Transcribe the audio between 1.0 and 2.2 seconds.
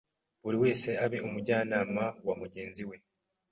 abe umujyanama